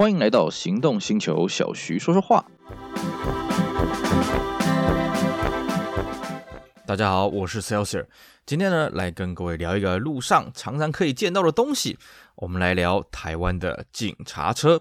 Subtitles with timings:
[0.00, 2.42] 欢迎来到行动星球，小徐说说话。
[6.86, 8.06] 大家好，我是 Celsius，
[8.46, 11.98] 今天呢来跟各位聊一个路上常常可以见到的东西，
[12.36, 14.80] 我们来聊台湾的警察车。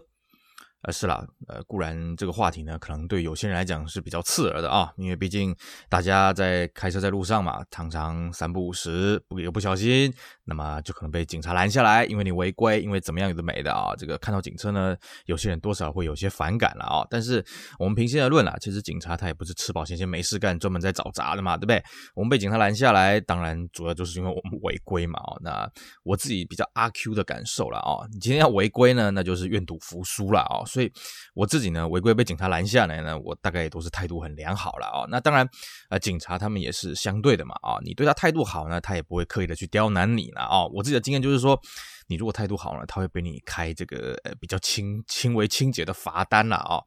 [0.84, 5.54] 呃，是啦，呃，固然这个话题呢，可能对有些人来讲是比较刺耳的啊，因为毕竟
[5.90, 10.14] 大家在开车在路上嘛，常常三不五时不一个不小心，
[10.46, 17.06] 那么就可能被警察拦下来，因为你违规，因为怎么样有的没的啊，这个看到警车呢，有些人多少会有些反感了啊。
[17.10, 17.44] 但是
[17.78, 21.84] 我们平心而论啦，其实警察他也不是吃饱闲闲没事干，专门在找茬的嘛，对不对？
[22.16, 25.20] 我们被警察拦下来，当然主要就是因为我们违规嘛。
[25.42, 25.70] 那
[26.04, 30.64] 我自己比较阿 Q 的感受了啊，你今天要违规呢，那就是愿赌服输了啊。
[30.70, 30.92] 所以
[31.34, 35.06] 我自己呢，违规被警察拦下来呢，我大概也都是态度很良好了啊。
[35.10, 35.46] 那当然，
[35.90, 37.80] 呃，警察他们也是相对的嘛啊。
[37.84, 40.66] 你对他态度好呢，他也不会刻意的去刁难你了啊。
[40.68, 41.60] 我自己的经验就是说，
[42.08, 46.80] 你如果态度好呢，他会给你开这个呃比较轻轻微轻解的罚单了啊。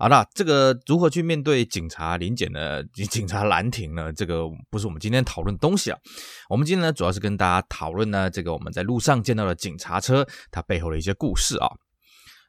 [0.00, 2.84] 好了，这个如何去面对警察临检呢？
[3.10, 4.12] 警察拦停呢？
[4.12, 5.98] 这个不是我们今天讨论的东西啊。
[6.48, 11.68] 我们今天呢，主要是跟大家讨论呢，这个我们在路上见到的警察车，它背后的一些故事啊。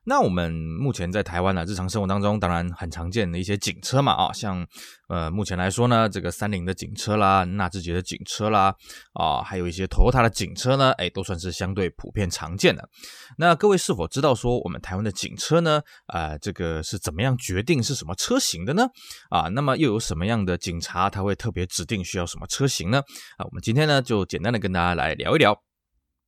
[0.10, 4.66] 那我们目前在台湾呢，日常生活当中当然很常见的一些警车嘛，啊，像
[5.08, 8.74] 呃目前来说呢，这个三菱的警车啦，纳智捷的警车啦，
[9.14, 12.90] 啊，还有一些 Toyota 的警车呢，哎，都算是相对普遍常见的。
[13.38, 18.88] 那各位是否知道说我们台湾的警车呢，啊，这个是怎么样决定是什么车型的呢？
[19.30, 22.98] 啊，那么又有什么样的警察他会特别指定需要什么车型呢？
[23.38, 25.69] 啊，我们今天呢就简单的跟大家来聊一聊。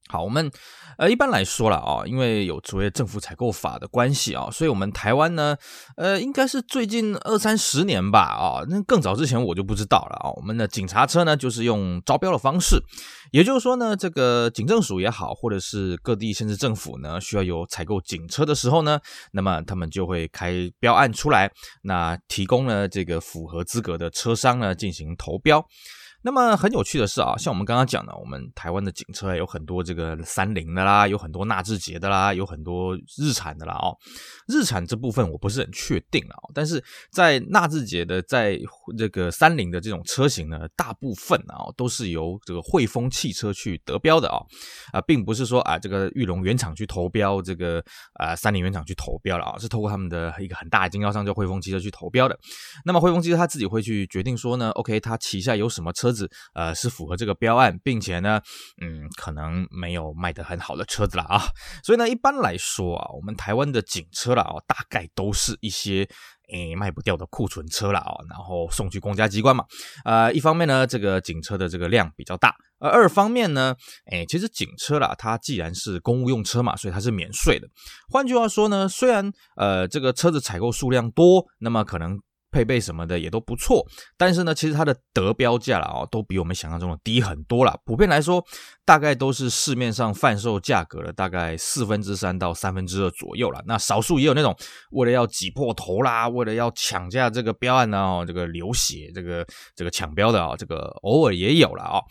[0.09, 0.51] 好，我们
[0.97, 5.55] 呃一般来说了啊，因为有所谓政府采购法的关系啊，所以我们台湾呢，
[5.95, 10.29] 呃，应该是最近二三十年吧啊，那更早之前我就不知道了啊。
[10.35, 12.77] 我们的警察车呢，就是用招标的方式，
[13.31, 18.99] 也就是说呢，这个警政署也好，或者是各地甚至政府呢，需要有采购警车的时候呢，
[19.31, 21.49] 那么他们就会开标案出来，
[21.83, 25.65] 那提供了这个符合资格的车商呢进行投标。
[26.23, 33.97] 那么很有趣的是啊，像我们刚刚讲的，我们台湾的警车有很多这个三菱的啦，有很多纳智捷的啦，有很多日产的啦哦。
[34.47, 38.59] 日产这部分我不是很确定啊，但是在纳智捷的，在
[38.95, 44.37] 这个三菱的这种车型呢，大部分啊都是由这个汇丰汽车去得标的啊
[44.93, 47.83] 啊，并不是说啊这个裕隆原厂去投标，这个
[48.13, 52.37] 啊三菱原厂去投标了啊，是透过他们的一个很大的经销商叫汇丰汽车去投标的。
[52.85, 56.10] 那么汇丰汽车他自己会去决定说呢，OK，他旗下有什么车。
[56.11, 58.41] 车子呃是符合这个标案，并且呢，
[58.81, 61.41] 嗯，可能没有卖得很好的车子了啊，
[61.83, 66.05] 所以呢，一般来说啊，我们台湾的警车啦，哦，大概都是一些
[66.51, 69.63] 诶卖不掉的库存车了啊，然后送去公家机关嘛，
[70.03, 73.73] 呃，一方面呢，这个警车的这个量比较大，而二方面呢，
[74.11, 77.67] 诶，其实警车啦，它既然是公务用车嘛，所以它是免税的。
[78.09, 82.19] 换句话说呢，虽然呃这个车子采购数量多，那么可能。
[82.51, 83.85] 配备什么的也都不错，
[84.17, 87.79] 但是呢，其实它的得标价了哦，都比我们想象中的低很多了。
[87.85, 88.43] 普遍来说，
[88.85, 93.63] 大概都是市面上贩售价格的大概四分之三到三分之二左右了。
[93.65, 94.55] 那少数也有那种
[94.91, 99.45] 为了要挤破头啦，为了要抢价这个标案呢，哦，这个流血，这个
[99.75, 102.01] 这个抢标的啊，这个偶尔也有了啊。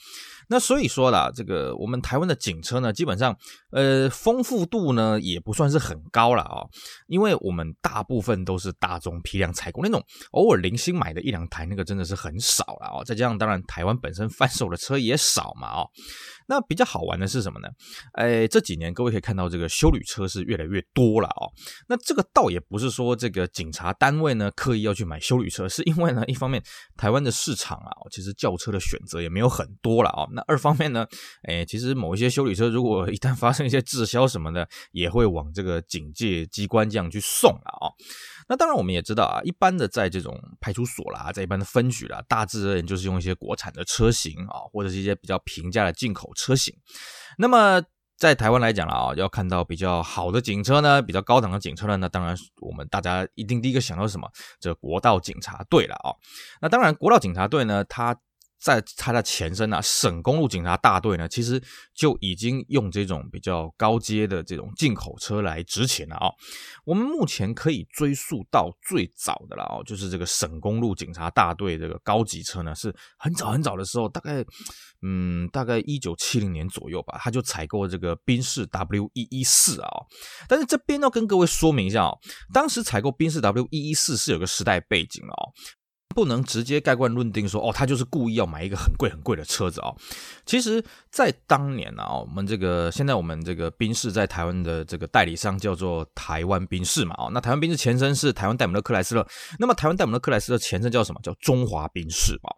[0.51, 3.35] 那所以说啦，这个我们台湾的警车呢，基本上，
[3.71, 6.67] 呃，丰富度呢也不算是很高了啊，
[7.07, 13.05] 因为我们大部分都是大众批量采购，那种偶尔零星买的一两台，那个真的是很少了啊。
[13.05, 15.87] 再加上当然台湾本身贩售的车也少嘛啊。
[16.51, 17.69] 那比较好玩的是什么呢？
[18.15, 21.47] 哎，这几年各位可以看到这个修旅车是越来越多了啊。
[21.89, 26.61] 那这个倒也不是说这个警察单位呢刻意要去买修旅车，是因为呢一方面
[26.97, 30.27] 台湾的市场啊，其实轿车的选择也没有很多了啊。
[30.33, 31.07] 那二方面呢，
[31.45, 37.95] 哎，其实某一些修旅车如果一旦发生一些滞销什么的，也会往这个警戒机关这样去送了啊。
[38.49, 46.75] 那当然我们也知道啊，一般的在这种派出所啦，在一般的分局啦，大致而言就是用一些国产的车型啊，或者是一些比较平价的进口车型。
[47.39, 47.83] 那么
[48.17, 54.29] 在台湾来讲了啊，要看到比较好的警车呢，比较高档的警车呢，那当然我们大家一定第一个想到什么？
[54.59, 56.13] 这国道警察队了啊。
[56.61, 58.17] 那当然国道警察队呢，它。
[58.61, 61.63] 在它的前身啊，省公路警察大队呢，其实
[61.95, 66.29] 就已经用这种比较高阶的这种进口车来执勤了啊、
[66.85, 74.45] 我们目前可以追溯到最早的了啊、哦，就是这个省公路警察大队这个高级车呢，是很早很早的时候，大概
[75.03, 79.89] 嗯，大概一九七零年左右吧，他就采购这个宾士 W 一一四啊。
[80.47, 82.19] 但是这边要跟各位说明一下哦，
[82.53, 85.53] 当时采购宾士 W 一一四是有个时代背景哦。
[86.15, 89.97] 不能直接盖棺论定说哦，他就是故意要买一个很贵很贵的车子啊、哦。
[90.45, 99.27] 其实，在当年呢，我们这个现在我们这个宾士在台湾的这个代理商叫做台湾宾士嘛，哦，那台湾宾士前身是台湾戴姆勒克莱斯勒，
[99.59, 101.21] 那么台湾戴姆勒克莱斯勒前身叫什么？
[101.23, 102.51] 叫中华宾士嘛。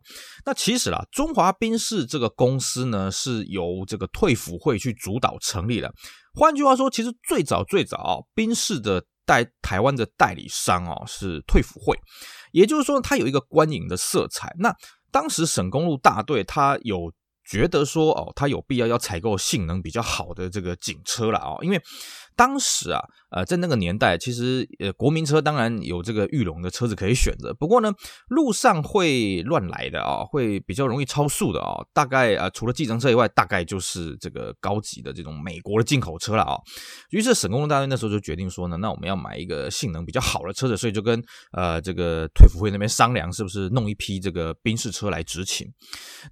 [0.47, 5.93] 那其实啦，中华宾士这个公司呢，是由这个退辅会去主导成立的。
[6.35, 11.99] 换句话说，其实最早最早宾士的代台湾的代理商哦，是退辅会。
[12.53, 14.55] 也就是说，它有一个官营的色彩。
[14.59, 14.75] 那
[15.11, 17.13] 当时省公路大队他有
[17.45, 21.81] 觉得说，哦，他有必要要采购性能比较好的这个警车了哦，因为。
[22.37, 23.01] 当时啊，
[23.31, 27.55] 呃，在那个年代，其实呃，国民车当然有这个裕隆的车子可以选择。
[27.55, 27.93] 不过呢，
[28.29, 31.85] 路上会乱来的啊，会比较容易超速的啊。
[31.93, 36.57] 大概啊，除了计程车以外，大概就是这个高级的这种美国的进口车了啊。
[37.11, 45.67] 于是省公路大队那时候就决定说呢，那我们要买一个性能比较好的车子，所以就跟呃这个退辅会那边商量，是不是弄一批这个宾士车来执勤。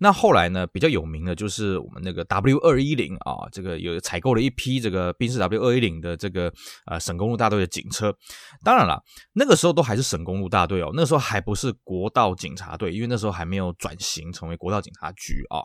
[0.00, 5.90] 那后来呢，比较有名的就是我们那个 W 二一零啊，这个有采购了一批这个宾士 W 二一零。
[6.00, 6.52] 的这个
[6.86, 8.14] 呃省公路大队的警车，
[8.64, 9.02] 当然了，
[9.34, 15.60] 那个时候都还是省公路大队哦，那个时候还不是国道警察队，因为那时候还没有转型成为国道警察局啊。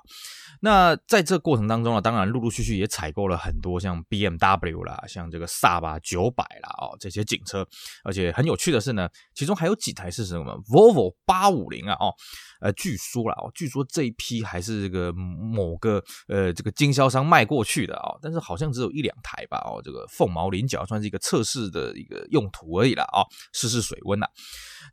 [0.61, 7.65] 那在这过程当中啊，当然陆陆续续也采购了很多像 BMW 啦，像这个 Saab 九百啦哦这些警车，
[8.03, 12.13] 而且很有趣的是呢，其中还有几台是什么 Volvo 八五零啊哦。
[12.61, 24.25] 呃，据说啦，哦，据说这一批还是这个某个呃这个经销商卖过去的啊、哦，但是好像只有一两台吧，哦，这个凤毛麟角，算是一个测试的一个用途而已啦，啊、哦，试试水温呐。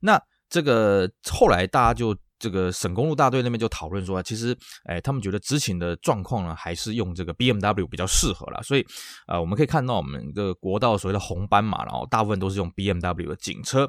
[0.01, 2.17] 那这个后来大家就。
[2.43, 4.53] 这个省公路大队那边就讨论说，其实，
[4.87, 8.61] 哎，他们觉得执勤的状况呢，还是用这个 BMW 比较适合啦。
[8.63, 8.85] 所以，
[9.29, 13.89] 呃，我们可以看到我们的国道所谓的红斑马，然后大部分都是用 BMW 的警车。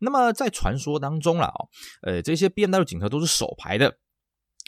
[0.00, 1.68] 那么在传说当中啦，哦，
[2.02, 3.96] 呃，这些 BMW 警车都是手排的。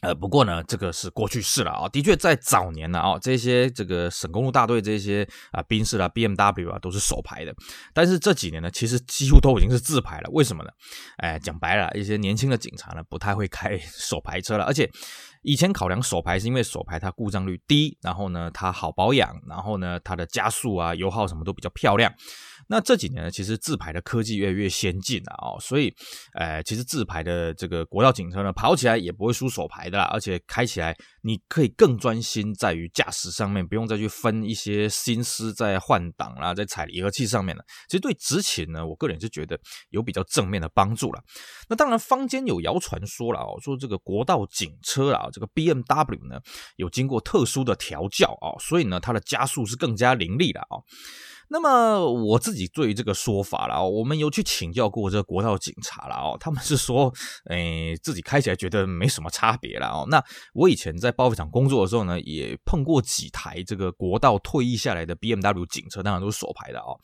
[0.05, 1.89] 呃，不过呢，这个是过去式了啊。
[1.89, 7.55] 的确，在早年呢，啊，这些这个省公路大队这些啊，宾士啊、BMW 啊，都是手牌的。
[7.93, 10.31] 但是这几年呢，其实几乎都已经是自排了。
[10.33, 10.71] 为什么呢？
[11.17, 14.65] 哎，讲白了，一些年轻的警察呢，不太会开手牌车了。
[14.65, 14.91] 而且
[15.44, 22.12] 以前考量手排，是因为手排它故障率低，然后呢，它好保养，然后呢，它的加速啊、油耗什么都比较漂亮。
[22.67, 25.94] 那这几年呢，其实自排的科技越来越先进了哦，所以，
[26.32, 37.62] 呃，其实自排的这个国道警车呢，跑起来也不会输手排的啦，而且开起来你可以更专心在于驾驶上面，不用再去分一些心思在换挡啦，在踩离合器上面了。
[37.87, 39.61] 其实对执勤呢，我个人是觉得
[39.91, 41.23] 有比较正面的帮助了。
[41.69, 46.40] 那当然，坊间有谣传说了哦，说这个国道警车啊，这个 BMW 呢，
[46.76, 50.78] 有经过特殊的调教啊，所以呢，它的加速是更加凌厉的啊。
[51.50, 57.12] 那么我自己对于这个说法啦，我们有去请教过这个国道警察了哦，他们是说，
[57.50, 60.06] 诶，自己开起来觉得没什么差别了哦。
[60.08, 66.98] 那我以前在报废厂工作的时候呢，也碰过几台这个国道退役下来的 BMW 警车，当然都是手牌的哦。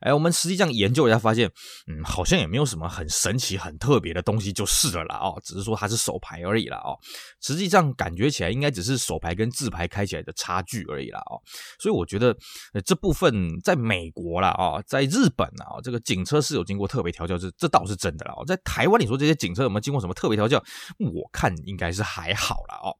[0.00, 1.46] 哎，我们实际上研究一下，发现，
[1.86, 6.96] 嗯，好像也没有什么很神奇、很特别的东西，就是了啦哦，只是说它是手牌而已啦哦。
[7.42, 11.36] 实际上感觉起来应该只是手牌跟自牌开起来的差距而已啦哦。
[11.78, 12.34] 所以我觉得，
[12.72, 13.76] 呃，这部分在。
[13.82, 18.34] 美国啦啊，在日本啊，这个警车是有经过特别调教，这这倒是真的啦。
[18.46, 20.56] 在台湾，你说这些警车有没有经过什么特别调教？
[21.00, 22.94] 我看应该是还好啦哦。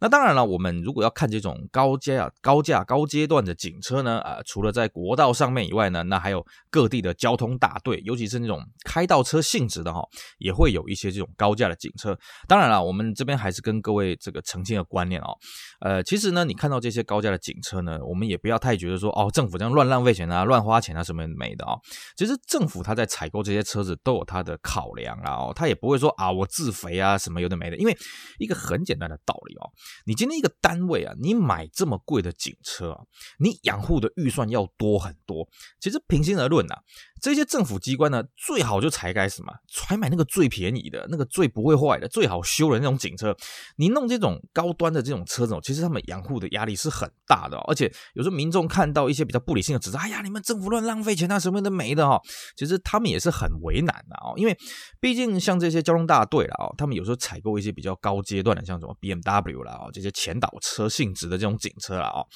[0.00, 10.02] 那当然了，我们如果要看这种高价、高价、高阶段的警车呢，啊，除了在国道上面以外呢，那还有各地的交通大队，尤其是那种开道车性质的哈，
[10.38, 12.18] 也会有一些这种高价的警车。
[12.48, 15.36] 当然了，我们这边还是跟各位这个澄清的观念哦。
[15.80, 20.22] 呃，其实呢，你看到这些高价的警车呢，我们也不要太觉得说哦，政府这样乱浪费钱。
[20.32, 21.76] 啊，乱花钱啊，什么没的啊？
[22.16, 27.76] 其实政府他在采购这些车子都有他的考量啊哦，他也不会说啊，我自肥啊，什么有的没的。
[27.76, 27.94] 因为
[28.38, 29.68] 一个很简单的道理哦，
[30.06, 33.00] 你今天一个单位啊，你买这么贵的警车啊，
[33.38, 35.46] 你养护的预算要多很多。
[35.80, 36.76] 其实平平心而论呐。
[37.20, 43.36] 这些政府机关呢，最好就才该什么，才买那个最便宜的、那个最不会坏的、最好修的那种警车。
[43.76, 47.56] 你弄这种高端的这种车子，其实他们养护的压力是很大的。
[47.68, 52.20] 而且有时候民众看到一些比较不理性的指责，哎呀，你们政府乱浪费钱啊，什么都没的哈。
[52.56, 54.58] 其实他们也是很为难的哦，因为
[54.98, 62.26] 毕竟像这些交通大队了哦，他们有时候采购一些比较高阶段的，像什么 BMW 啦哦，这些前导车性质的这种警车啦哦。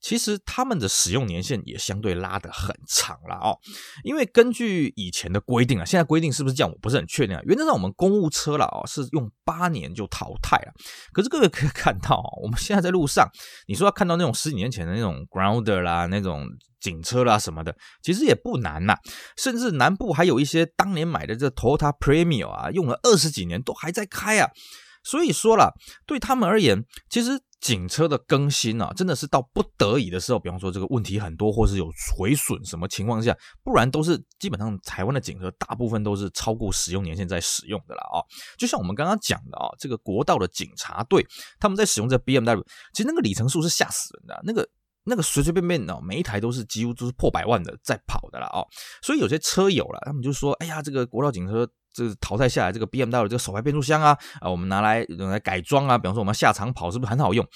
[0.00, 3.58] 其实他们的使用年限也相对拉得很长了哦。
[4.02, 7.42] 因为根据以前的规定啊，现在规定是不是这样，我不是很确定啊。
[7.44, 10.72] 原则上，我们公务车了哦，是用八年就淘汰了。
[11.12, 13.28] 可是各位可以看到，我们现在在路上，
[13.66, 16.46] 你说要看到那种十几年前的那种 Grounder 啦，那种
[16.80, 18.96] 警车啦什么的，其实也不难呐。
[19.36, 24.48] 甚至南部还有一些当年买的这 Toyota Premio 啊，用了二十几年都还在开啊。
[25.02, 25.74] 所以说了，
[26.06, 38.24] 对他们而言，其实警车的更新啊，真的是到不得已的时候，比方说这个问题很多，或是有毁损什么情况下，不然都是基本上台湾的警车大部分都是超过使用年限在使用的了啊。
[38.56, 41.26] 就像我们刚刚讲的啊，这个国道的警察队，
[41.58, 42.64] 他们在使用这 BMW，
[42.94, 44.66] 其实那个里程数是吓死人的，那个
[45.04, 48.64] 那个随随便便哦每一台都是几乎都是破百万的在跑的了啊。
[49.02, 51.70] 所以有些车友了，他们就说，哎呀，这个国道警车。
[51.92, 57.46] 这个淘汰下来这个 BMW 这个手排变速箱啊啊，我们拿来用来改装啊，比方说我们下场跑是不是很好用？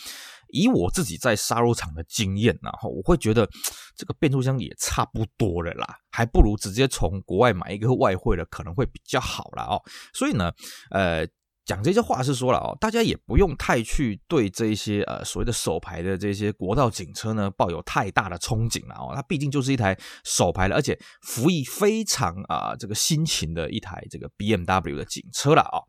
[0.48, 3.48] 以我自己在杀肉场的经验，然后我会觉得
[3.96, 9.82] 这个变速箱也差不多了啦，还不如直接从国外买一个外汇的可能会比较好啦哦。
[10.12, 10.52] 所以呢，
[10.90, 11.26] 呃。
[11.64, 25.82] 讲这些话是说了哦，大家也不用太去对这些呃所谓的手牌的这些国道警车呢抱有太大的憧憬了哦，它毕竟就是一台手牌的，而且服役非常啊、呃、这个辛勤的一台这个 BMW 的警车了啊、哦。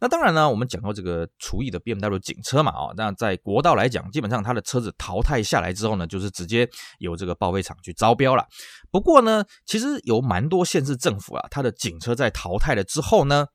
[0.00, 6.66] 那当然呢，我们讲到这个除役的 BMW 警车嘛、哦，那在国道来讲，基本上它的车子淘汰下来之后呢，就是直接
[6.98, 8.46] 由这个报废厂去招标了。
[8.90, 13.48] 不过呢，其实有蛮多县市政府啊，它的警车在淘汰了之后呢。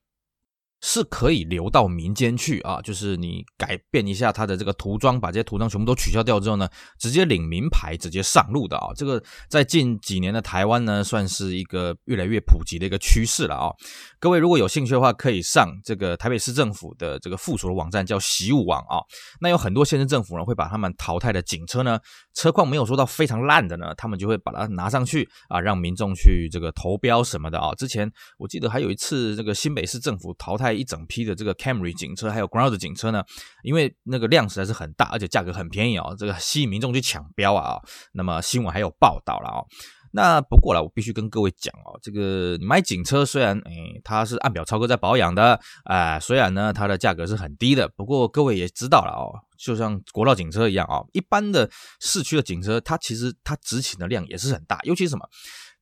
[0.87, 8.89] 是可以留到民间去啊，就是你改变一下它的这个涂装，把这些涂装全部都取消掉之后呢，直接领名牌，直接上路的啊。
[8.95, 13.71] 这个在近几年的台湾呢，算是一个越来越普及的一个趋势了啊。
[14.19, 19.01] 各位如果有兴趣的话，可以上这个台北市政府的这个附属的网站，叫习武网啊。
[19.41, 21.97] 那有很多县市政府呢，会把他们淘汰的警车呢，
[22.35, 27.73] 车况没有说到非常烂的呢，他们就会把它拿上去啊，让民众去这个投标什么的啊。
[27.73, 30.74] 之前我记得还有一次，这个新北市政府淘汰。
[30.75, 33.23] 一整批的这个 Camry 警车，还有 Ground 警车呢，
[33.63, 37.79] 因为那个量实在是很大，而且价格很便宜哦，这个吸引民众去抢标啊。
[38.13, 39.65] 那么新闻还有报道了哦。
[40.11, 49.27] 那不过了，我必须跟各位讲哦，这个买警车虽然诶它是按表超哥在保养的，啊，虽然呢它的价格是很低的，不过各位也知道了哦，
[49.57, 55.27] 就像国道警车一样啊，一般的市区的警车，它其实它执勤的量也是很大，尤其是什么？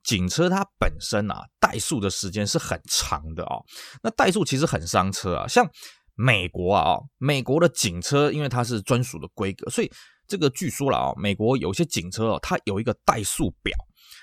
[0.04, 3.64] 警车它本身啊，怠速的时间是很长的哦。
[4.02, 5.48] 那怠速其实很伤车啊。
[5.48, 5.68] 像
[6.16, 9.92] 美国啊，美国的警车因为它是专属的规格，所以
[10.28, 13.76] 这个据说了啊，美国有些警车哦，它有一个怠速表，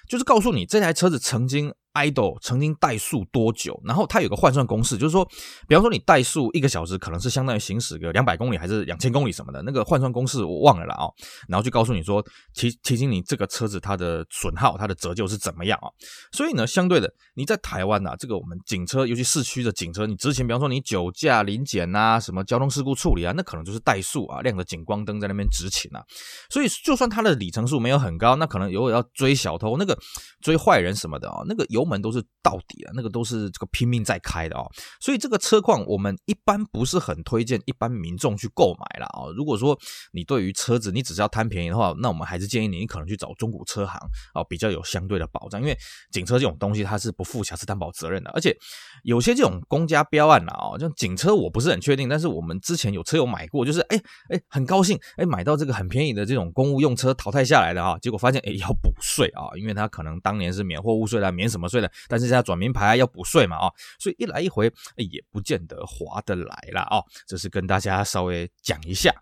[0.09, 1.75] 就是告诉你这台车子曾经。
[1.95, 3.81] Idol 曾经怠速多久？
[3.85, 5.25] 然后它有个换算公式，就是说，
[5.67, 11.13] 比方说你怠速一个小时，可能是相当于行驶个两百公里还是两千公里什么的，那个换算公式我忘了啦哦。
[11.49, 15.89] 然后就告诉你说，提提醒你这个车子它的损耗、它的折旧是怎么样啊？
[16.33, 26.03] 所以呢，相对的，你在台湾呐，这个我们警车，尤其市区的警车，你之前比方说你酒驾临检呐，什么交通事故处理啊，那可能就是怠速啊，亮着警光灯在那边执勤啊。
[26.49, 29.99] 所以就算它的里程数没有很高，那可能有要追小偷、那个
[30.41, 34.71] 追坏人什么的啊，那个油门都是到底了，那个都是这个拼命在开的哦，
[35.01, 39.27] 所以这个车况我们一般不是很推荐一般民众去购买了啊。
[39.37, 39.77] 如果说
[40.13, 44.01] 你对于车子你只是要贪便宜的话，那我们还是建议你，你可能去找中古车行
[44.33, 45.61] 啊，比较有相对的保障。
[45.61, 45.77] 因为
[46.13, 48.57] 警车这种东西它是不负瑕疵担保责任的，而且
[49.03, 61.91] 有些这种公家标案啊，像警车我不是很确定，但是我们之前有车友买过，就是哎哎很高兴哎买到这个很便宜的这种公务用车淘汰下来的啊，结果发现哎要补税啊，因为他可能当年是免货物税的，免什么税的。
[62.09, 67.01] 但是现在转名牌要补税嘛啊，所以一来一回也不见得划得来了啊。
[67.27, 69.15] 这是跟大家稍微讲一下。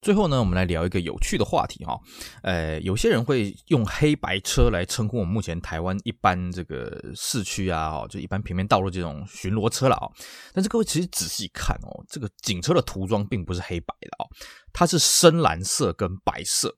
[0.00, 1.98] 最后呢，我们来聊一个有趣的话题哈。
[2.44, 10.06] 呃，有些人会用黑白车来称呼我们目前台湾一般这个市区啊，就一般平面道路这种巡逻车了啊。
[10.52, 14.30] 但是各位其实仔细看哦，这个警车的涂装并不是黑白的啊，
[14.72, 16.72] 它是深蓝色跟白色。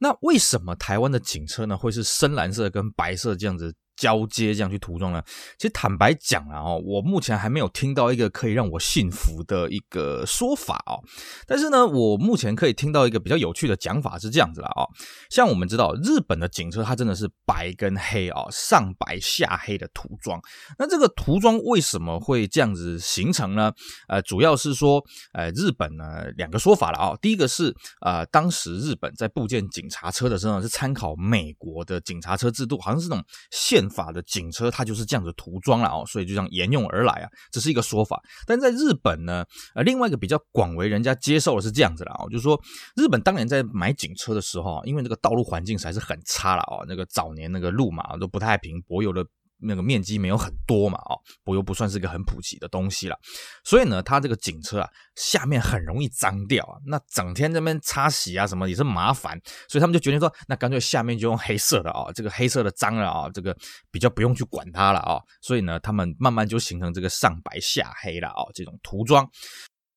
[0.00, 3.72] 那为什么台湾的警车呢会是深蓝色跟白色这样子？
[3.96, 5.22] 交接这样去涂装呢？
[5.58, 11.00] 其实坦白讲啊，哦，我目前还没有听到一个可以让我信服的一个说法哦。
[11.46, 14.86] 但是呢，我目前可以听到一个比较有趣的讲法是这样子啦，哦，
[15.30, 20.38] 像我们知道日本的警车，它真的是白跟黑啊，上白下黑的涂装。
[20.78, 23.72] 那这个涂装为什么会这样子形成呢？
[24.08, 27.16] 呃，主要是说，呃，日本呢两个说法了啊。
[27.22, 33.85] 第一个是，呃，当时日本在布建警察车的时候是参考美国的警察车制度，好像是那种线。
[33.88, 38.20] 法的警车它就是这样子涂装了哦，所以就这样沿用而来啊，只是一个说法。
[38.46, 42.60] 但在日本呢，呃，另外一个比较广为人家接受的是这样子了哦，就是说
[42.96, 49.24] 日本当年在买警车的时候，因为那个道路环境实在是很差了哦，那个早年那个路嘛都不太平，柏油的。
[49.58, 53.18] 那个面积没有很多嘛，哦，我又不算是一个很普及的东西了，
[53.64, 63.56] 所以呢，它这个警车啊，下面很容易脏掉啊，那整天这边擦洗啊什么也是麻烦，所以他们就决定说，那干脆下面就用黑色的啊，这个黑色的脏了啊，这个
[63.90, 69.28] 比较不用去管它了啊，所以呢，他们慢慢就形成这个上白下黑了啊，这种涂装。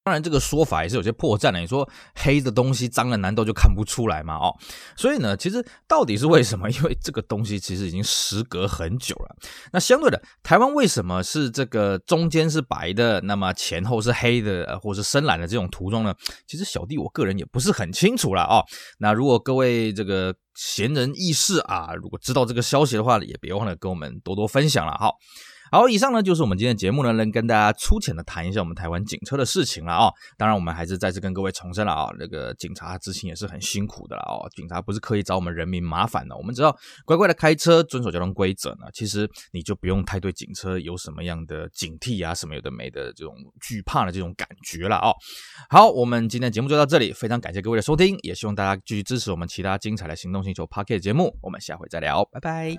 [0.09, 1.59] 当然，这个说法也是有些破绽的。
[1.59, 4.33] 你说黑的东西脏了，难道就看不出来吗？
[4.37, 4.51] 哦，
[4.95, 6.67] 所以呢，其实到底是为什么？
[6.71, 9.35] 因为这个东西其实已经时隔很久了。
[9.71, 16.11] 那相对的，台湾为什么是这个中间是白的，那么前后是黑的，或是深蓝的这种涂装呢？
[16.47, 18.65] 其实小弟我个人也不是很清楚了哦。
[18.97, 25.13] 那如果各位这个闲人异士啊，如果知道这个消息的话，也别忘了跟我们多多分享了哈。
[25.71, 30.13] 好，以上呢就是我们今天的节目呢，能跟大家粗浅的谈一下我们台湾警车的事情了啊、哦。
[30.37, 34.49] 当然，我们还是再次跟各位重申了啊、哦，那个警察执勤也是很辛苦的了哦。
[34.55, 45.13] 警察不是刻意找我们人民麻烦的，我们只要乖乖的开车，遵守交通规则呢，其实你就不用太对警车有什么样的警惕啊，什么有的没的这种惧怕的这种感觉了哦。
[45.69, 51.37] 好，我们今天节目就到这里，非常感谢各位的收听，也希望大家继续支持我们其他精彩的行动星球 Podcast 节目。
[51.41, 52.77] 我们下回再聊，拜拜。